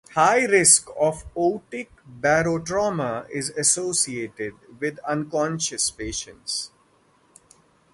High 0.15 0.45
risk 0.45 0.89
of 0.99 1.31
otic 1.35 1.89
barotrauma 2.21 3.29
is 3.31 3.51
associated 3.51 4.55
with 4.79 4.97
unconscious 5.07 5.91
patients. 5.91 6.71